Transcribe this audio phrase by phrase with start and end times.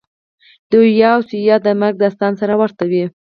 [0.69, 3.03] د یویا او ثویا د مرګ داستان سره ورته وي.